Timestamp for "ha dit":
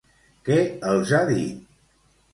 1.19-1.63